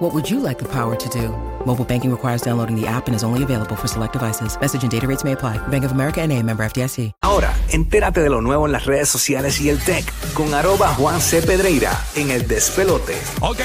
What 0.00 0.14
would 0.14 0.30
you 0.30 0.40
like 0.40 0.58
the 0.58 0.68
power 0.68 0.96
to 0.96 1.08
do? 1.10 1.28
Mobile 1.66 1.84
banking 1.84 2.10
requires 2.10 2.40
downloading 2.40 2.74
the 2.74 2.86
app 2.86 3.06
and 3.06 3.14
is 3.14 3.22
only 3.22 3.42
available 3.42 3.76
for 3.76 3.86
select 3.86 4.14
devices. 4.14 4.58
Message 4.58 4.82
and 4.82 4.90
data 4.90 5.06
rates 5.06 5.24
may 5.24 5.32
apply. 5.32 5.58
Bank 5.68 5.84
of 5.84 5.92
America 5.92 6.22
and 6.22 6.32
a 6.32 6.42
member 6.42 6.64
FDIC. 6.64 7.12
Ahora, 7.20 7.54
entérate 7.68 8.22
de 8.22 8.30
lo 8.30 8.40
nuevo 8.40 8.64
en 8.64 8.72
las 8.72 8.86
redes 8.86 9.10
sociales 9.10 9.60
y 9.60 9.68
el 9.68 9.78
tech 9.78 10.10
con 10.32 10.54
arroba 10.54 10.94
Juan 10.94 11.20
C. 11.20 11.42
Pedreira 11.42 11.92
en 12.14 12.30
el 12.30 12.48
despelote. 12.48 13.14
Ok, 13.42 13.58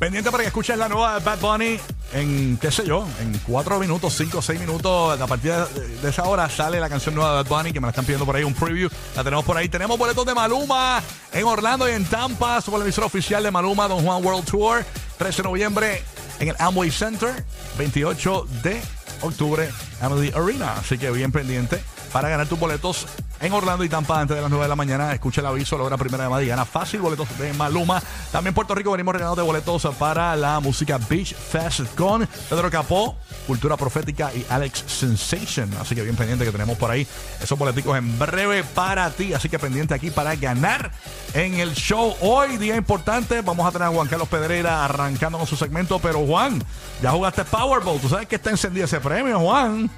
pendiente 0.00 0.32
para 0.32 0.42
que 0.42 0.48
escuches 0.48 0.76
la 0.76 0.88
nueva 0.88 1.20
de 1.20 1.24
Bad 1.24 1.38
Bunny 1.38 1.78
en, 2.12 2.58
qué 2.60 2.72
sé 2.72 2.84
yo, 2.84 3.06
en 3.20 3.38
cuatro 3.46 3.78
minutos, 3.78 4.14
cinco 4.16 4.38
o 4.38 4.42
seis 4.42 4.58
minutos. 4.58 5.20
A 5.20 5.26
partir 5.28 5.52
de, 5.52 5.86
de 6.02 6.08
esa 6.10 6.24
hora 6.24 6.50
sale 6.50 6.80
la 6.80 6.88
canción 6.88 7.14
nueva 7.14 7.36
de 7.36 7.48
Bad 7.48 7.56
Bunny, 7.56 7.72
que 7.72 7.78
me 7.78 7.86
la 7.86 7.90
están 7.90 8.04
pidiendo 8.04 8.26
por 8.26 8.34
ahí, 8.34 8.42
un 8.42 8.54
preview. 8.54 8.90
La 9.14 9.22
tenemos 9.22 9.44
por 9.44 9.56
ahí. 9.56 9.68
Tenemos 9.68 9.96
boletos 9.96 10.26
de 10.26 10.34
Maluma 10.34 11.00
en 11.32 11.44
Orlando 11.44 11.88
y 11.88 11.92
en 11.92 12.04
Tampa. 12.04 12.60
Somos 12.60 12.80
la 12.80 12.84
emisora 12.84 13.06
oficial 13.06 13.44
de 13.44 13.52
Maluma, 13.52 13.86
Don 13.86 14.04
Juan 14.04 14.24
World 14.24 14.44
Tour. 14.44 14.84
13 15.22 15.42
de 15.42 15.48
noviembre 15.48 16.02
en 16.40 16.48
el 16.48 16.56
Amway 16.58 16.90
Center. 16.90 17.44
28 17.78 18.44
de 18.64 18.80
octubre, 19.20 19.70
Amity 20.00 20.36
Arena. 20.36 20.72
Así 20.72 20.98
que 20.98 21.12
bien 21.12 21.30
pendiente 21.30 21.80
para 22.12 22.28
ganar 22.28 22.48
tus 22.48 22.58
boletos 22.58 23.06
en 23.42 23.52
Orlando 23.52 23.82
y 23.82 23.88
Tampa 23.88 24.20
antes 24.20 24.36
de 24.36 24.40
las 24.40 24.50
9 24.50 24.64
de 24.64 24.68
la 24.68 24.76
mañana. 24.76 25.12
Escucha 25.12 25.40
el 25.40 25.48
aviso, 25.48 25.76
logra 25.76 25.96
primera 25.96 26.24
llamada 26.24 26.42
y 26.42 26.46
gana 26.46 26.64
fácil 26.64 27.00
boletos 27.00 27.26
de 27.38 27.52
Maluma. 27.54 28.00
También 28.30 28.54
Puerto 28.54 28.74
Rico 28.74 28.92
venimos 28.92 29.12
regalando 29.12 29.42
de 29.42 29.46
boletos 29.46 29.84
para 29.98 30.36
la 30.36 30.60
música 30.60 30.96
Beach 30.96 31.34
Fest 31.34 31.80
con 31.96 32.26
Pedro 32.48 32.70
Capó, 32.70 33.16
Cultura 33.46 33.76
Profética 33.76 34.32
y 34.32 34.46
Alex 34.48 34.84
Sensation. 34.86 35.68
Así 35.80 35.96
que 35.96 36.02
bien 36.02 36.14
pendiente 36.14 36.44
que 36.44 36.52
tenemos 36.52 36.78
por 36.78 36.92
ahí 36.92 37.06
esos 37.42 37.58
boleticos 37.58 37.98
en 37.98 38.16
breve 38.16 38.62
para 38.62 39.10
ti. 39.10 39.34
Así 39.34 39.48
que 39.48 39.58
pendiente 39.58 39.92
aquí 39.92 40.12
para 40.12 40.36
ganar 40.36 40.92
en 41.34 41.54
el 41.54 41.74
show. 41.74 42.14
Hoy, 42.20 42.58
día 42.58 42.76
importante, 42.76 43.40
vamos 43.40 43.66
a 43.66 43.72
tener 43.72 43.88
a 43.88 43.90
Juan 43.90 44.06
Carlos 44.06 44.28
Pedrera 44.28 44.84
arrancando 44.84 45.38
con 45.38 45.48
su 45.48 45.56
segmento. 45.56 45.98
Pero 45.98 46.24
Juan, 46.24 46.62
ya 47.02 47.10
jugaste 47.10 47.44
Powerball. 47.44 48.00
Tú 48.00 48.08
sabes 48.08 48.28
que 48.28 48.36
está 48.36 48.50
encendido 48.50 48.84
ese 48.84 49.00
premio, 49.00 49.40
Juan. 49.40 49.90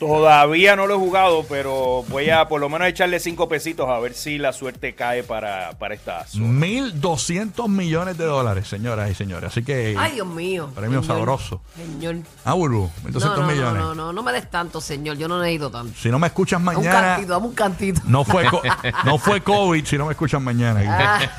Todavía 0.00 0.76
no 0.76 0.86
lo 0.86 0.94
he 0.94 0.98
jugado, 0.98 1.44
pero 1.46 2.04
voy 2.08 2.30
a 2.30 2.48
por 2.48 2.58
lo 2.58 2.70
menos 2.70 2.88
echarle 2.88 3.20
cinco 3.20 3.50
pesitos 3.50 3.86
a 3.88 3.98
ver 4.00 4.14
si 4.14 4.38
la 4.38 4.52
suerte 4.54 4.94
cae 4.94 5.22
para, 5.22 5.72
para 5.78 5.94
esta 5.94 6.26
zona. 6.26 6.46
1.200 6.46 7.68
millones 7.68 8.16
de 8.16 8.24
dólares, 8.24 8.66
señoras 8.66 9.10
y 9.10 9.14
señores. 9.14 9.50
Así 9.52 9.62
que. 9.62 9.94
Ay, 9.98 10.12
Dios 10.12 10.26
mío. 10.26 10.70
Premio 10.74 11.02
Señor. 11.02 11.16
sabroso. 11.18 11.60
Señor. 11.76 12.16
Ah, 12.46 12.54
Burbu, 12.54 12.90
1.200 13.04 13.12
No, 13.12 13.20
no, 13.20 13.36
no, 13.42 13.46
millones. 13.46 13.82
no, 13.82 13.94
no, 13.94 14.12
no 14.14 14.22
me 14.22 14.32
des 14.32 14.50
tanto, 14.50 14.80
señor. 14.80 15.18
Yo 15.18 15.28
no 15.28 15.38
necesito 15.38 15.70
tanto. 15.70 15.92
Si 16.00 16.08
no 16.08 16.18
me 16.18 16.28
escuchas 16.28 16.64
Dame 16.64 16.78
un 16.78 16.84
mañana. 16.84 17.00
cantito, 17.16 17.32
dame 17.34 17.46
un 17.46 17.54
cantito. 17.54 18.00
No 18.06 18.24
fue, 18.24 18.46
co- 18.46 18.62
no 19.04 19.18
fue 19.18 19.42
COVID 19.42 19.84
si 19.84 19.98
no 19.98 20.06
me 20.06 20.12
escuchan 20.12 20.42
mañana. 20.42 20.80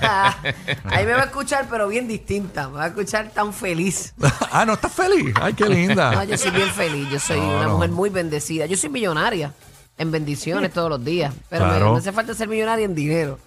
Ah, 0.01 0.35
ahí 0.85 1.03
me 1.07 1.13
va 1.13 1.21
a 1.21 1.25
escuchar, 1.25 1.65
pero 1.67 1.87
bien 1.87 2.07
distinta. 2.07 2.67
Me 2.69 2.75
va 2.77 2.83
a 2.83 2.87
escuchar 2.89 3.31
tan 3.31 3.53
feliz. 3.53 4.13
ah, 4.51 4.65
¿no 4.67 4.73
estás 4.73 4.93
feliz? 4.93 5.33
Ay, 5.41 5.53
qué 5.55 5.63
No, 5.65 5.71
linda. 5.71 6.23
yo 6.25 6.37
soy 6.37 6.51
bien 6.51 6.69
feliz. 6.69 7.09
Yo 7.09 7.19
soy 7.19 7.39
No, 7.39 7.47
una 7.57 7.63
no. 7.63 7.73
mujer 7.77 7.89
muy 7.89 8.09
bendecida. 8.11 8.50
Yo 8.65 8.77
soy 8.77 8.89
millonaria 8.89 9.53
en 9.97 10.11
bendiciones 10.11 10.71
todos 10.73 10.89
los 10.89 11.03
días. 11.03 11.33
Pero 11.49 11.65
me- 11.65 11.71
Claro. 11.71 11.91
me 11.93 11.99
hace 11.99 12.11
falta 12.11 12.33
ser 12.33 12.47
millonaria 12.47 12.85
en 12.85 12.95
dinero. 12.95 13.39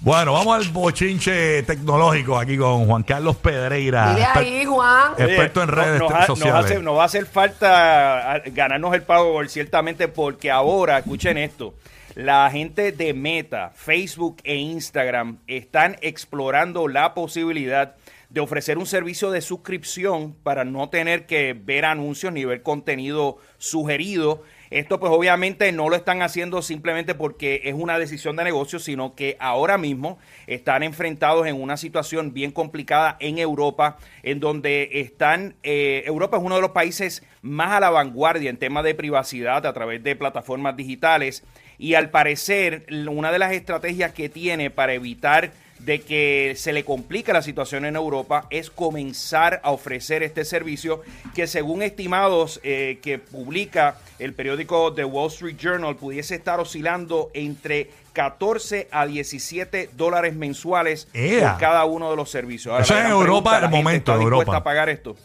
Bueno, 0.00 0.32
vamos 0.32 0.56
al 0.66 0.72
bochinche 0.72 1.62
tecnológico 1.62 2.36
aquí 2.38 2.56
con 2.56 2.86
Juan 2.86 3.02
Carlos 3.04 3.36
Pedreira. 3.36 4.14
Dile 4.14 4.26
exper- 4.26 4.36
ahí, 4.38 4.64
Juan. 4.64 5.12
Experto 5.16 5.62
en 5.62 5.68
no- 5.68 5.74
redes 5.74 5.98
nos, 6.00 6.12
ha- 6.12 6.18
nos 6.18 6.26
sociales. 6.26 6.64
hace- 6.64 6.82
nos 6.82 6.96
va 6.98 7.02
a 7.02 7.06
hacer 7.06 7.26
falta 7.26 8.32
ah, 8.34 8.42
ganarnos 8.46 8.94
el 8.94 9.02
Powerball 9.02 9.48
ciertamente 9.48 10.08
porque 10.08 10.50
ahora, 10.50 10.98
escuchen 10.98 11.38
esto, 11.38 11.74
la 12.14 12.50
gente 12.50 12.92
de 12.92 13.14
Meta, 13.14 13.72
Facebook 13.74 14.38
e 14.44 14.56
Instagram 14.56 15.38
están 15.46 15.96
explorando 16.00 16.88
la 16.88 17.14
posibilidad 17.14 17.94
de 18.32 18.40
ofrecer 18.40 18.78
un 18.78 18.86
servicio 18.86 19.30
de 19.30 19.42
suscripción 19.42 20.34
para 20.42 20.64
no 20.64 20.88
tener 20.88 21.26
que 21.26 21.52
ver 21.52 21.84
anuncios 21.84 22.32
ni 22.32 22.46
ver 22.46 22.62
contenido 22.62 23.36
sugerido. 23.58 24.42
Esto 24.70 24.98
pues 24.98 25.12
obviamente 25.12 25.70
no 25.70 25.90
lo 25.90 25.96
están 25.96 26.22
haciendo 26.22 26.62
simplemente 26.62 27.14
porque 27.14 27.60
es 27.64 27.74
una 27.74 27.98
decisión 27.98 28.36
de 28.36 28.44
negocio, 28.44 28.78
sino 28.78 29.14
que 29.14 29.36
ahora 29.38 29.76
mismo 29.76 30.18
están 30.46 30.82
enfrentados 30.82 31.46
en 31.46 31.60
una 31.60 31.76
situación 31.76 32.32
bien 32.32 32.52
complicada 32.52 33.18
en 33.20 33.36
Europa, 33.36 33.98
en 34.22 34.40
donde 34.40 34.88
están, 34.92 35.54
eh, 35.62 36.02
Europa 36.06 36.38
es 36.38 36.42
uno 36.42 36.54
de 36.54 36.62
los 36.62 36.70
países 36.70 37.22
más 37.42 37.72
a 37.72 37.80
la 37.80 37.90
vanguardia 37.90 38.48
en 38.48 38.56
temas 38.56 38.84
de 38.84 38.94
privacidad 38.94 39.66
a 39.66 39.74
través 39.74 40.02
de 40.02 40.16
plataformas 40.16 40.74
digitales 40.74 41.44
y 41.76 41.94
al 41.94 42.08
parecer 42.08 42.86
una 43.10 43.30
de 43.30 43.40
las 43.40 43.52
estrategias 43.52 44.12
que 44.12 44.30
tiene 44.30 44.70
para 44.70 44.94
evitar 44.94 45.52
de 45.84 46.00
que 46.00 46.54
se 46.56 46.72
le 46.72 46.84
complica 46.84 47.32
la 47.32 47.42
situación 47.42 47.84
en 47.84 47.96
Europa 47.96 48.46
es 48.50 48.70
comenzar 48.70 49.60
a 49.64 49.70
ofrecer 49.72 50.22
este 50.22 50.44
servicio 50.44 51.02
que 51.34 51.46
según 51.46 51.82
estimados 51.82 52.60
eh, 52.62 52.98
que 53.02 53.18
publica 53.18 53.96
el 54.18 54.32
periódico 54.34 54.92
The 54.94 55.04
Wall 55.04 55.28
Street 55.28 55.56
Journal 55.58 55.96
pudiese 55.96 56.36
estar 56.36 56.60
oscilando 56.60 57.30
entre 57.34 57.90
14 58.12 58.88
a 58.92 59.06
17 59.06 59.90
dólares 59.96 60.34
mensuales 60.36 61.08
¡Ea! 61.14 61.52
por 61.52 61.60
cada 61.60 61.84
uno 61.84 62.10
de 62.10 62.16
los 62.16 62.30
servicios. 62.30 62.72
Ahora, 62.72 62.84
Eso 62.84 62.96
es 62.98 63.04
Europa 63.06 63.50
pregunta, 63.50 63.56
de 63.56 63.60
¿la 63.62 63.68
gente 63.68 63.76
momento, 63.82 64.12
está 64.12 64.22
Europa. 64.22 64.56
a 64.56 64.62
pagar 64.64 64.88
esto? 64.88 65.16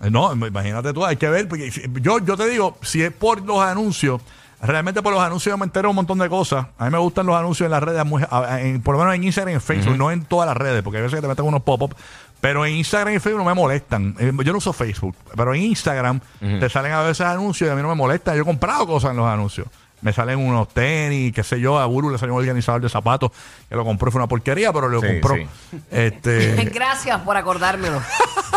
Eh, 0.00 0.10
No, 0.10 0.32
imagínate 0.32 0.92
tú, 0.92 1.04
hay 1.04 1.16
que 1.16 1.28
ver, 1.28 1.48
porque 1.48 1.70
yo, 2.00 2.18
yo 2.20 2.36
te 2.36 2.48
digo, 2.48 2.78
si 2.82 3.02
es 3.02 3.12
por 3.12 3.42
los 3.42 3.60
anuncios, 3.60 4.22
realmente 4.62 5.02
por 5.02 5.12
los 5.12 5.22
anuncios 5.22 5.52
yo 5.52 5.58
me 5.58 5.64
entero 5.64 5.90
un 5.90 5.96
montón 5.96 6.18
de 6.18 6.28
cosas. 6.28 6.66
A 6.78 6.84
mí 6.86 6.90
me 6.90 6.98
gustan 6.98 7.26
los 7.26 7.36
anuncios 7.36 7.66
en 7.66 7.70
las 7.72 7.82
redes, 7.82 8.02
en- 8.60 8.82
por 8.82 8.94
lo 8.94 8.98
menos 9.00 9.14
en 9.14 9.24
Instagram 9.24 9.52
y 9.52 9.54
en 9.54 9.60
Facebook, 9.60 9.96
no 9.96 10.10
en 10.10 10.24
todas 10.24 10.46
las 10.46 10.56
redes, 10.56 10.82
porque 10.82 10.98
a 10.98 11.02
veces 11.02 11.16
que 11.16 11.22
te 11.22 11.28
meten 11.28 11.44
unos 11.44 11.62
pop-up. 11.62 11.94
Pero 12.40 12.66
en 12.66 12.74
Instagram 12.74 13.14
y 13.14 13.18
Facebook 13.18 13.38
no 13.42 13.48
me 13.48 13.54
molestan. 13.54 14.14
Eh, 14.18 14.30
Yo 14.44 14.52
no 14.52 14.58
uso 14.58 14.72
Facebook, 14.72 15.16
pero 15.34 15.54
en 15.54 15.62
Instagram 15.62 16.20
te 16.40 16.68
salen 16.68 16.92
a 16.92 17.02
veces 17.02 17.26
anuncios 17.26 17.66
y 17.68 17.72
a 17.72 17.74
mí 17.74 17.82
no 17.82 17.88
me 17.88 17.94
molestan. 17.94 18.36
Yo 18.36 18.42
he 18.42 18.44
comprado 18.44 18.86
cosas 18.86 19.12
en 19.12 19.16
los 19.16 19.26
anuncios. 19.26 19.66
Me 20.02 20.12
salen 20.12 20.38
unos 20.38 20.68
tenis, 20.68 21.32
qué 21.32 21.42
sé 21.42 21.58
yo, 21.58 21.78
a 21.78 21.86
Buru 21.86 22.10
le 22.10 22.18
salió 22.18 22.34
un 22.34 22.40
organizador 22.40 22.82
de 22.82 22.88
zapatos 22.90 23.30
que 23.68 23.74
lo 23.74 23.82
compró, 23.84 24.10
fue 24.12 24.20
una 24.20 24.28
porquería, 24.28 24.70
pero 24.70 24.88
lo 24.90 25.00
Sí, 25.00 25.06
compró. 25.06 25.36
sí. 25.36 25.46
Este, 25.90 26.54
Gracias 26.74 27.18
por 27.22 27.36
acordármelo. 27.38 28.00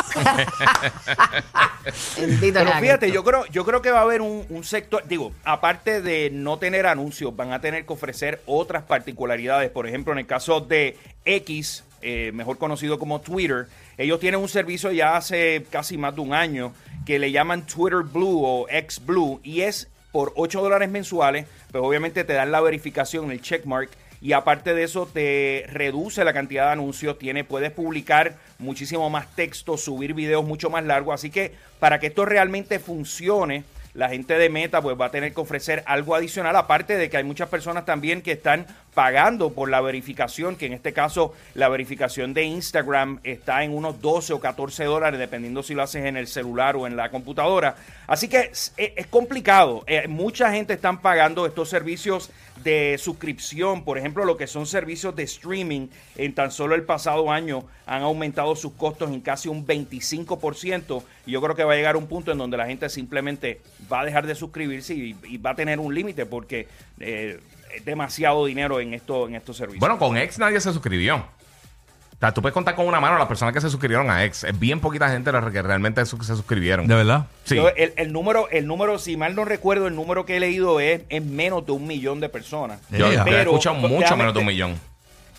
Pero 2.53 2.71
fíjate, 2.79 3.11
yo 3.11 3.23
creo, 3.23 3.45
yo 3.47 3.65
creo 3.65 3.81
que 3.81 3.91
va 3.91 3.99
a 3.99 4.03
haber 4.03 4.21
un, 4.21 4.45
un 4.49 4.63
sector, 4.63 5.03
digo, 5.07 5.33
aparte 5.43 6.01
de 6.01 6.29
no 6.31 6.57
tener 6.57 6.85
anuncios, 6.85 7.35
van 7.35 7.51
a 7.53 7.61
tener 7.61 7.85
que 7.85 7.93
ofrecer 7.93 8.41
otras 8.45 8.83
particularidades. 8.83 9.69
Por 9.69 9.87
ejemplo, 9.87 10.13
en 10.13 10.19
el 10.19 10.27
caso 10.27 10.61
de 10.61 10.97
X, 11.25 11.83
eh, 12.01 12.31
mejor 12.33 12.57
conocido 12.57 12.97
como 12.97 13.19
Twitter, 13.21 13.67
ellos 13.97 14.19
tienen 14.19 14.39
un 14.39 14.47
servicio 14.47 14.91
ya 14.91 15.17
hace 15.17 15.65
casi 15.69 15.97
más 15.97 16.15
de 16.15 16.21
un 16.21 16.33
año 16.33 16.73
que 17.05 17.19
le 17.19 17.31
llaman 17.31 17.65
Twitter 17.65 18.03
Blue 18.03 18.41
o 18.45 18.69
X 18.69 19.01
Blue 19.05 19.41
y 19.43 19.61
es 19.61 19.89
por 20.11 20.31
8 20.35 20.61
dólares 20.61 20.89
mensuales, 20.89 21.45
pues 21.71 21.83
obviamente 21.83 22.23
te 22.23 22.33
dan 22.33 22.51
la 22.51 22.61
verificación, 22.61 23.31
el 23.31 23.41
checkmark 23.41 23.89
y 24.21 24.33
aparte 24.33 24.73
de 24.73 24.83
eso 24.83 25.05
te 25.05 25.65
reduce 25.67 26.23
la 26.23 26.33
cantidad 26.33 26.65
de 26.65 26.71
anuncios, 26.73 27.17
tiene, 27.17 27.43
puedes 27.43 27.71
publicar 27.71 28.35
muchísimo 28.57 29.09
más 29.09 29.33
texto, 29.35 29.77
subir 29.77 30.13
videos 30.13 30.43
mucho 30.45 30.69
más 30.69 30.83
largos, 30.83 31.15
así 31.15 31.29
que 31.29 31.53
para 31.79 31.99
que 31.99 32.07
esto 32.07 32.25
realmente 32.25 32.79
funcione, 32.79 33.63
la 33.93 34.09
gente 34.09 34.37
de 34.37 34.49
Meta 34.49 34.81
pues 34.81 34.99
va 34.99 35.05
a 35.05 35.11
tener 35.11 35.33
que 35.33 35.41
ofrecer 35.41 35.83
algo 35.85 36.15
adicional, 36.15 36.55
aparte 36.55 36.97
de 36.97 37.09
que 37.09 37.17
hay 37.17 37.23
muchas 37.23 37.49
personas 37.49 37.85
también 37.85 38.21
que 38.21 38.33
están 38.33 38.67
pagando 38.99 39.53
por 39.53 39.69
la 39.69 39.79
verificación, 39.79 40.57
que 40.57 40.65
en 40.65 40.73
este 40.73 40.91
caso 40.91 41.33
la 41.53 41.69
verificación 41.69 42.33
de 42.33 42.43
Instagram 42.43 43.21
está 43.23 43.63
en 43.63 43.73
unos 43.73 44.01
12 44.01 44.33
o 44.33 44.41
14 44.41 44.83
dólares, 44.83 45.17
dependiendo 45.17 45.63
si 45.63 45.73
lo 45.73 45.83
haces 45.83 46.03
en 46.03 46.17
el 46.17 46.27
celular 46.27 46.75
o 46.75 46.85
en 46.85 46.97
la 46.97 47.09
computadora. 47.09 47.77
Así 48.07 48.27
que 48.27 48.51
es, 48.51 49.07
complicado. 49.09 49.85
Eh, 49.87 50.09
mucha 50.09 50.51
gente 50.51 50.73
están 50.73 50.99
pagando 50.99 51.45
estos 51.45 51.69
servicios 51.69 52.29
de 52.61 52.97
suscripción, 52.97 53.85
por 53.85 53.97
ejemplo, 53.97 54.25
lo 54.25 54.35
que 54.35 54.47
son 54.47 54.65
servicios 54.65 55.15
de 55.15 55.23
streaming, 55.23 55.87
en 56.17 56.35
tan 56.35 56.51
solo 56.51 56.75
el 56.75 56.83
pasado 56.83 57.31
año 57.31 57.63
han 57.85 58.01
aumentado 58.01 58.53
sus 58.57 58.73
costos 58.73 59.11
en 59.11 59.21
casi 59.21 59.47
un 59.47 59.65
25%. 59.65 61.03
Y 61.25 61.31
yo 61.31 61.41
creo 61.41 61.55
que 61.55 61.63
va 61.63 61.71
a 61.71 61.75
llegar 61.77 61.95
un 61.95 62.07
punto 62.07 62.33
en 62.33 62.37
donde 62.37 62.57
la 62.57 62.65
gente 62.65 62.89
simplemente 62.89 63.61
va 63.89 64.01
a 64.01 64.05
dejar 64.05 64.27
de 64.27 64.35
suscribirse 64.35 64.93
y, 64.93 65.37
va 65.37 65.51
a 65.51 65.55
tener 65.55 65.79
un 65.79 65.95
límite 65.95 66.25
porque 66.25 66.67
eh, 66.99 67.39
demasiado 67.85 68.45
dinero 68.45 68.79
en, 68.79 68.93
esto, 68.93 69.27
en 69.27 69.35
estos 69.35 69.57
servicios. 69.57 69.79
Bueno, 69.79 69.97
con 69.97 70.17
X 70.17 70.39
nadie 70.39 70.59
se 70.61 70.71
suscribió. 70.73 71.15
O 71.17 72.19
sea, 72.19 72.33
tú 72.33 72.41
puedes 72.41 72.53
contar 72.53 72.75
con 72.75 72.85
una 72.85 72.99
mano 72.99 73.15
a 73.15 73.19
las 73.19 73.29
personas 73.29 73.53
que 73.53 73.61
se 73.61 73.69
suscribieron 73.69 74.09
a 74.11 74.25
X. 74.25 74.43
Es 74.43 74.59
bien 74.59 74.81
poquita 74.81 75.07
gente 75.09 75.31
la 75.31 75.49
que 75.51 75.61
realmente 75.61 76.05
se 76.05 76.17
suscribieron. 76.17 76.85
¿De 76.85 76.93
verdad? 76.95 77.27
Sí. 77.45 77.55
Yo, 77.55 77.69
el, 77.69 77.93
el 77.95 78.11
número, 78.11 78.49
el 78.49 78.67
número, 78.67 78.99
si 78.99 79.15
mal 79.15 79.35
no 79.35 79.45
recuerdo, 79.45 79.87
el 79.87 79.95
número 79.95 80.25
que 80.25 80.35
he 80.35 80.39
leído 80.41 80.81
es, 80.81 81.03
es 81.07 81.23
menos 81.23 81.65
de 81.65 81.71
un 81.71 81.87
millón 81.87 82.19
de 82.19 82.27
personas. 82.27 82.81
Yo, 82.89 82.97
Yeah. 83.09 83.11
yo 83.13 83.21
he 83.21 83.23
Pero, 83.23 83.51
escuchado 83.51 83.75
mucho 83.75 84.17
menos 84.17 84.33
de 84.33 84.39
un 84.41 84.45
millón. 84.47 84.75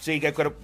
Sí, 0.01 0.21
que 0.21 0.33
creo 0.33 0.55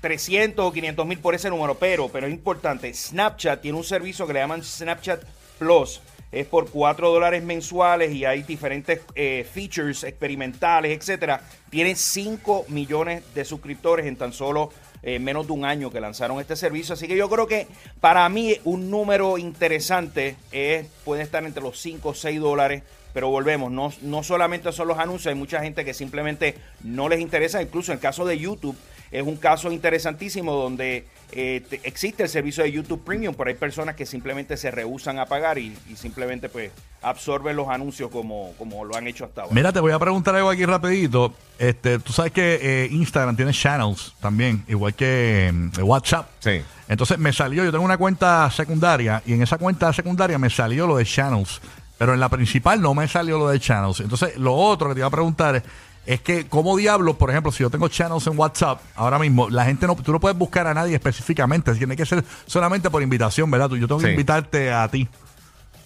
300 0.00 0.64
o 0.64 0.72
500 0.72 1.06
mil 1.06 1.18
por 1.18 1.34
ese 1.34 1.50
número, 1.50 1.74
pero, 1.74 2.08
pero 2.08 2.26
es 2.26 2.32
importante. 2.32 2.92
Snapchat 2.94 3.60
tiene 3.60 3.76
un 3.76 3.84
servicio 3.84 4.26
que 4.26 4.32
le 4.32 4.38
llaman 4.40 4.62
Snapchat 4.64 5.24
Plus. 5.58 6.00
Es 6.32 6.46
por 6.46 6.70
4 6.70 7.10
dólares 7.10 7.42
mensuales 7.42 8.12
y 8.12 8.24
hay 8.24 8.42
diferentes 8.42 9.00
eh, 9.14 9.46
features 9.50 10.04
experimentales, 10.04 10.96
etcétera. 10.96 11.40
Tiene 11.70 11.94
5 11.94 12.66
millones 12.68 13.22
de 13.34 13.44
suscriptores 13.44 14.06
en 14.06 14.16
tan 14.16 14.32
solo 14.32 14.70
eh, 15.02 15.20
menos 15.20 15.46
de 15.46 15.52
un 15.52 15.64
año 15.64 15.90
que 15.90 16.00
lanzaron 16.00 16.40
este 16.40 16.56
servicio. 16.56 16.94
Así 16.94 17.06
que 17.06 17.16
yo 17.16 17.28
creo 17.28 17.46
que 17.46 17.68
para 18.00 18.28
mí 18.28 18.56
un 18.64 18.90
número 18.90 19.38
interesante 19.38 20.36
es, 20.50 20.86
puede 21.04 21.22
estar 21.22 21.44
entre 21.44 21.62
los 21.62 21.80
5 21.80 22.08
o 22.08 22.14
6 22.14 22.40
dólares. 22.40 22.82
Pero 23.12 23.30
volvemos, 23.30 23.70
no, 23.70 23.92
no 24.02 24.22
solamente 24.22 24.70
son 24.72 24.88
los 24.88 24.98
anuncios, 24.98 25.32
hay 25.32 25.38
mucha 25.38 25.62
gente 25.62 25.86
que 25.86 25.94
simplemente 25.94 26.54
no 26.82 27.08
les 27.08 27.20
interesa. 27.20 27.62
Incluso 27.62 27.92
en 27.92 27.96
el 27.96 28.02
caso 28.02 28.26
de 28.26 28.38
YouTube, 28.38 28.76
es 29.10 29.22
un 29.22 29.36
caso 29.36 29.70
interesantísimo 29.72 30.52
donde 30.52 31.06
eh, 31.32 31.62
te- 31.68 31.80
existe 31.84 32.22
el 32.22 32.28
servicio 32.28 32.62
de 32.62 32.72
YouTube 32.72 33.02
Premium, 33.04 33.34
pero 33.36 33.48
hay 33.48 33.56
personas 33.56 33.94
que 33.96 34.06
simplemente 34.06 34.56
se 34.56 34.70
rehusan 34.70 35.18
a 35.18 35.26
pagar 35.26 35.58
y, 35.58 35.76
y 35.88 35.96
simplemente 35.96 36.48
pues 36.48 36.70
absorben 37.02 37.54
los 37.56 37.68
anuncios 37.68 38.10
como, 38.10 38.52
como 38.58 38.84
lo 38.84 38.96
han 38.96 39.06
hecho 39.06 39.24
hasta 39.24 39.42
ahora. 39.42 39.54
Mira, 39.54 39.72
te 39.72 39.80
voy 39.80 39.92
a 39.92 39.98
preguntar 39.98 40.34
algo 40.34 40.50
aquí 40.50 40.64
rapidito. 40.64 41.34
Este, 41.58 41.98
tú 41.98 42.12
sabes 42.12 42.32
que 42.32 42.58
eh, 42.60 42.88
Instagram 42.90 43.36
tiene 43.36 43.52
channels 43.52 44.14
también, 44.20 44.64
igual 44.68 44.94
que 44.94 45.52
eh, 45.78 45.82
WhatsApp. 45.82 46.28
Sí. 46.40 46.60
Entonces 46.88 47.18
me 47.18 47.32
salió, 47.32 47.64
yo 47.64 47.70
tengo 47.72 47.84
una 47.84 47.96
cuenta 47.98 48.50
secundaria 48.50 49.22
y 49.26 49.32
en 49.32 49.42
esa 49.42 49.58
cuenta 49.58 49.92
secundaria 49.92 50.38
me 50.38 50.50
salió 50.50 50.86
lo 50.86 50.96
de 50.96 51.04
channels, 51.04 51.60
pero 51.98 52.14
en 52.14 52.20
la 52.20 52.28
principal 52.28 52.80
no 52.80 52.94
me 52.94 53.08
salió 53.08 53.38
lo 53.38 53.48
de 53.48 53.58
channels. 53.58 54.00
Entonces 54.00 54.36
lo 54.36 54.54
otro 54.54 54.88
que 54.88 54.94
te 54.94 55.00
iba 55.00 55.08
a 55.08 55.10
preguntar 55.10 55.56
es, 55.56 55.62
es 56.06 56.20
que 56.20 56.46
cómo 56.48 56.76
diablos, 56.76 57.16
por 57.16 57.30
ejemplo, 57.30 57.50
si 57.52 57.62
yo 57.64 57.70
tengo 57.70 57.88
channels 57.88 58.26
en 58.26 58.38
WhatsApp, 58.38 58.80
ahora 58.94 59.18
mismo 59.18 59.50
la 59.50 59.64
gente 59.64 59.86
no, 59.86 59.96
tú 59.96 60.12
no 60.12 60.20
puedes 60.20 60.38
buscar 60.38 60.66
a 60.66 60.72
nadie 60.74 60.94
específicamente, 60.94 61.74
tiene 61.74 61.96
que 61.96 62.06
ser 62.06 62.22
solamente 62.46 62.88
por 62.90 63.02
invitación, 63.02 63.50
¿verdad? 63.50 63.68
Tú- 63.68 63.76
Yo 63.76 63.86
tengo 63.88 64.00
que 64.00 64.06
Sí. 64.06 64.12
invitarte 64.12 64.72
a 64.72 64.88
ti. 64.88 65.08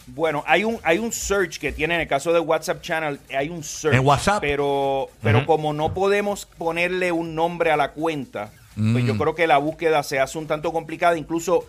Bueno, 0.06 0.42
hay 0.46 0.64
un, 0.64 0.78
hay 0.82 0.98
un 0.98 1.12
search 1.12 1.58
que 1.58 1.72
tiene 1.72 1.94
en 1.94 2.00
el 2.00 2.08
caso 2.08 2.32
de 2.32 2.40
WhatsApp 2.40 2.82
Channel, 2.82 3.20
hay 3.36 3.48
un 3.48 3.62
search. 3.62 3.94
En 3.96 4.04
WhatsApp. 4.04 4.40
Pero, 4.40 5.08
pero 5.22 5.46
como 5.46 5.72
no 5.72 5.94
podemos 5.94 6.46
ponerle 6.46 7.12
un 7.12 7.34
nombre 7.34 7.70
a 7.70 7.76
la 7.76 7.92
cuenta, 7.92 8.50
pues 8.74 9.04
Mm. 9.04 9.06
yo 9.06 9.16
creo 9.18 9.34
que 9.34 9.46
la 9.46 9.58
búsqueda 9.58 10.02
se 10.02 10.18
hace 10.18 10.36
un 10.38 10.46
tanto 10.48 10.72
complicada. 10.72 11.16
Incluso 11.16 11.64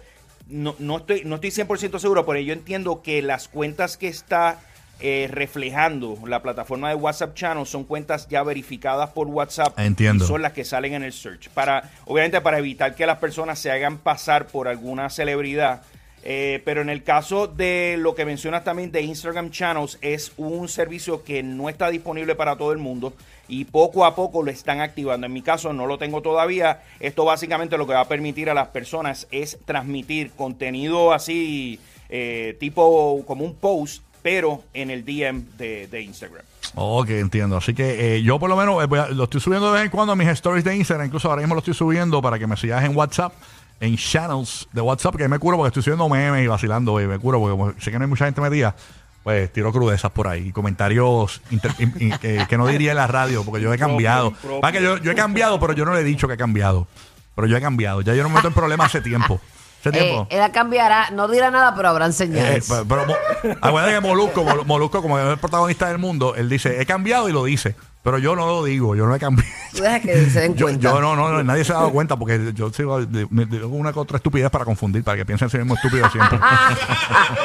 no, 0.47 0.75
no 0.79 0.97
estoy, 0.97 1.21
no 1.23 1.35
estoy 1.35 1.51
100% 1.51 1.99
seguro, 1.99 2.25
pero 2.25 2.39
yo 2.39 2.53
entiendo 2.53 3.01
que 3.03 3.21
las 3.21 3.47
cuentas 3.47 3.95
que 3.97 4.07
está 4.07 4.59
eh, 5.01 5.27
reflejando 5.31 6.17
la 6.25 6.41
plataforma 6.41 6.89
de 6.89 6.95
WhatsApp 6.95 7.33
Channel 7.35 7.65
son 7.65 7.83
cuentas 7.83 8.27
ya 8.29 8.43
verificadas 8.43 9.09
por 9.09 9.27
WhatsApp. 9.27 9.77
Entiendo. 9.79 10.25
Y 10.25 10.27
son 10.27 10.41
las 10.41 10.53
que 10.53 10.63
salen 10.63 10.93
en 10.93 11.03
el 11.03 11.13
search. 11.13 11.49
Para, 11.49 11.89
obviamente 12.05 12.39
para 12.41 12.59
evitar 12.59 12.95
que 12.95 13.05
las 13.05 13.17
personas 13.17 13.59
se 13.59 13.71
hagan 13.71 13.97
pasar 13.97 14.47
por 14.47 14.67
alguna 14.67 15.09
celebridad. 15.09 15.81
Eh, 16.23 16.61
pero 16.65 16.81
en 16.81 16.89
el 16.89 17.03
caso 17.03 17.47
de 17.47 17.95
lo 17.97 18.13
que 18.13 18.25
mencionas 18.25 18.63
también 18.63 18.91
de 18.91 19.01
Instagram 19.01 19.49
Channels, 19.49 19.97
es 20.01 20.33
un 20.37 20.67
servicio 20.67 21.23
que 21.23 21.41
no 21.41 21.67
está 21.67 21.89
disponible 21.89 22.35
para 22.35 22.55
todo 22.55 22.71
el 22.71 22.77
mundo 22.77 23.13
y 23.47 23.65
poco 23.65 24.05
a 24.05 24.15
poco 24.15 24.43
lo 24.43 24.51
están 24.51 24.81
activando. 24.81 25.25
En 25.25 25.33
mi 25.33 25.41
caso 25.41 25.73
no 25.73 25.87
lo 25.87 25.97
tengo 25.97 26.21
todavía. 26.21 26.83
Esto 26.99 27.25
básicamente 27.25 27.77
lo 27.77 27.87
que 27.87 27.93
va 27.93 28.01
a 28.01 28.07
permitir 28.07 28.49
a 28.49 28.53
las 28.53 28.67
personas 28.67 29.27
es 29.31 29.57
transmitir 29.65 30.31
contenido 30.31 31.11
así, 31.11 31.79
eh, 32.09 32.55
tipo 32.59 33.23
como 33.25 33.43
un 33.43 33.55
post, 33.55 34.03
pero 34.21 34.63
en 34.73 34.89
el 34.91 35.03
DM 35.05 35.43
de, 35.57 35.87
de 35.87 36.01
Instagram. 36.01 36.43
Ok, 36.75 37.09
entiendo. 37.09 37.57
Así 37.57 37.73
que 37.73 38.15
eh, 38.15 38.21
yo 38.23 38.39
por 38.39 38.49
lo 38.49 38.55
menos 38.55 38.81
eh, 38.83 38.87
voy 38.87 38.99
a- 38.99 39.07
lo 39.09 39.23
estoy 39.25 39.41
subiendo 39.41 39.67
de 39.67 39.73
vez 39.73 39.83
en 39.83 39.89
cuando 39.89 40.13
a 40.13 40.15
mis 40.15 40.27
stories 40.29 40.63
de 40.63 40.75
Instagram. 40.75 41.07
Incluso 41.07 41.29
ahora 41.29 41.41
mismo 41.41 41.55
lo 41.55 41.59
estoy 41.59 41.73
subiendo 41.73 42.21
para 42.21 42.37
que 42.39 42.47
me 42.47 42.55
sigas 42.57 42.83
en 42.85 42.95
WhatsApp, 42.95 43.33
en 43.79 43.97
channels 43.97 44.67
de 44.71 44.81
WhatsApp, 44.81 45.15
que 45.15 45.23
ahí 45.23 45.29
me 45.29 45.39
curo 45.39 45.57
porque 45.57 45.67
estoy 45.69 45.83
subiendo 45.83 46.07
memes 46.07 46.43
y 46.43 46.47
vacilando. 46.47 47.01
Y 47.01 47.07
me 47.07 47.19
curo 47.19 47.39
porque 47.39 47.51
como 47.57 47.73
sé 47.79 47.91
que 47.91 47.97
no 47.99 48.03
hay 48.05 48.09
mucha 48.09 48.25
gente 48.25 48.39
metida, 48.41 48.75
pues 49.23 49.51
tiro 49.51 49.71
crudezas 49.71 50.11
por 50.11 50.27
ahí. 50.27 50.47
Y 50.47 50.51
comentarios 50.51 51.41
inter- 51.51 51.73
in- 51.79 51.93
in- 51.99 52.17
que, 52.19 52.45
que 52.47 52.57
no 52.57 52.67
diría 52.67 52.91
en 52.91 52.97
la 52.97 53.07
radio 53.07 53.43
porque 53.43 53.61
yo 53.61 53.73
he 53.73 53.77
cambiado. 53.77 54.33
Va 54.63 54.71
que 54.71 54.81
yo, 54.81 54.97
yo 54.97 55.11
he 55.11 55.15
cambiado, 55.15 55.59
pero 55.59 55.73
yo 55.73 55.83
no 55.85 55.93
le 55.93 56.01
he 56.01 56.03
dicho 56.03 56.27
que 56.27 56.35
he 56.35 56.37
cambiado. 56.37 56.87
Pero 57.35 57.47
yo 57.47 57.57
he 57.57 57.61
cambiado. 57.61 58.01
Ya 58.01 58.13
yo 58.13 58.23
no 58.23 58.29
me 58.29 58.35
meto 58.35 58.47
en 58.49 58.53
problemas 58.53 58.87
hace 58.87 59.01
tiempo. 59.01 59.39
Hace 59.81 59.89
Eh, 59.89 59.91
tiempo. 60.03 60.27
él 60.29 60.51
cambiará, 60.51 61.09
no 61.11 61.27
dirá 61.27 61.49
nada, 61.51 61.73
pero 61.75 61.89
habrán 61.89 62.11
Eh, 62.11 62.13
señales. 62.13 62.67
pero, 62.69 62.85
pero 62.87 63.05
Mo- 63.07 63.55
acuérdate 63.61 63.95
que 63.95 63.99
Molusco, 64.01 64.43
Mol- 64.45 64.65
Molusco, 64.65 65.01
como 65.01 65.17
es 65.19 65.25
el 65.27 65.37
protagonista 65.37 65.87
del 65.87 65.97
mundo, 65.97 66.35
él 66.35 66.49
dice, 66.49 66.79
he 66.81 66.85
cambiado 66.85 67.27
y 67.27 67.31
lo 67.33 67.43
dice. 67.45 67.75
Pero 68.03 68.17
yo 68.17 68.35
no 68.35 68.47
lo 68.47 68.63
digo, 68.63 68.95
yo 68.95 69.05
no 69.05 69.13
he 69.13 69.19
cambiado. 69.19 69.47
Tú 69.75 69.83
dejas 69.83 70.01
que 70.01 70.25
se 70.31 70.39
den 70.41 70.55
Yo, 70.55 70.65
cuenta. 70.65 70.81
yo 70.91 70.99
no, 71.01 71.15
no, 71.15 71.29
no, 71.29 71.43
nadie 71.43 71.63
se 71.63 71.71
ha 71.71 71.75
dado 71.75 71.91
cuenta 71.91 72.15
porque 72.17 72.51
yo 72.55 72.71
sigo 72.73 73.05
de- 73.05 73.27
me- 73.29 73.45
digo 73.45 73.67
una 73.67 73.93
que 73.93 73.99
otra 73.99 74.17
estupidez 74.17 74.49
para 74.49 74.65
confundir, 74.65 75.03
para 75.03 75.17
que 75.17 75.25
piensen 75.25 75.45
en 75.45 75.49
sí 75.51 75.57
mismo 75.59 75.75
estúpido 75.75 76.09
siempre. 76.09 76.39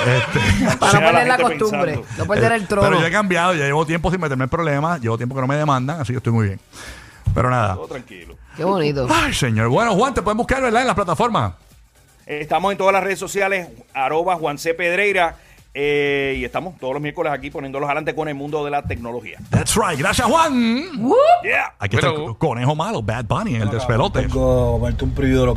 Este, 0.07 0.77
Para 0.79 0.93
no 0.93 1.01
la 1.01 1.07
perder 1.13 1.29
la 1.29 1.37
gente 1.37 1.59
costumbre, 1.59 1.93
pensando. 1.97 2.25
no 2.25 2.27
perder 2.27 2.53
el 2.53 2.67
trono. 2.67 2.89
Pero 2.89 3.01
yo 3.01 3.07
he 3.07 3.11
cambiado, 3.11 3.55
ya 3.55 3.65
llevo 3.67 3.85
tiempo 3.87 4.11
sin 4.11 4.21
meterme 4.21 4.45
en 4.45 4.51
problemas, 4.51 5.01
llevo 5.01 5.17
tiempo 5.17 5.35
que 5.35 5.41
no 5.43 5.47
me 5.47 5.57
demandan, 5.57 6.01
así 6.01 6.13
que 6.13 6.19
estoy 6.19 6.33
muy 6.33 6.47
bien. 6.47 6.61
Pero 7.35 7.51
nada. 7.51 7.75
Todo 7.75 7.89
tranquilo. 7.89 8.35
Qué 8.57 8.65
bonito. 8.65 9.07
Ay, 9.11 9.35
señor. 9.35 9.69
Bueno, 9.69 9.95
Juan, 9.95 10.15
te 10.15 10.23
pueden 10.23 10.39
buscar, 10.39 10.63
¿verdad? 10.63 10.81
En 10.81 10.87
las 10.87 10.97
plataformas. 10.97 11.53
Eh, 12.27 12.41
Estamos 12.41 12.73
en 12.73 12.79
todas 12.79 12.93
las 12.93 13.03
redes 13.05 13.19
sociales, 13.19 13.69
arroba 13.95 14.37
Juan 14.37 14.59
C. 14.59 14.75
Pedreira. 14.75 15.37
eh, 15.79 16.37
y 16.39 16.45
estamos 16.45 16.79
todos 16.79 16.95
los 16.95 17.03
miércoles 17.03 17.31
aquí 17.31 17.51
poniéndolos 17.51 17.87
adelante 17.87 18.15
con 18.15 18.29
el 18.29 18.35
mundo 18.35 18.65
de 18.65 18.71
la 18.71 18.83
tecnología. 18.83 19.39
That's 19.51 19.77
right. 19.77 19.99
Gracias, 19.99 20.27
Juan. 20.27 20.91
Yeah. 21.43 21.75
Aquí 21.79 21.97
está 21.97 22.09
el 22.09 22.35
conejo 22.39 22.75
malo, 22.75 23.03
Bad 23.03 23.27
Bunny, 23.27 23.57
en 23.57 23.63
el 23.63 23.69
despelote. 23.71 24.23
Tengo, 24.23 24.79
comerte 24.79 25.05
un 25.05 25.11
preview 25.11 25.41
de 25.41 25.47
lo 25.47 25.55